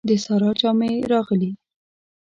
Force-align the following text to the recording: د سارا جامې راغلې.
د 0.07 0.09
سارا 0.23 0.51
جامې 0.59 0.91
راغلې. 1.11 1.51